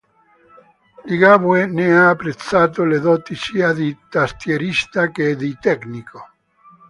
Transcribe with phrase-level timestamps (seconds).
[1.05, 6.27] Ligabue ne ha apprezzato le doti sia di tastierista che di tecnico.